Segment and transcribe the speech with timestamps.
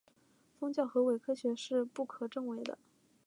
[0.59, 2.75] 宗教和伪科学是不可证伪的。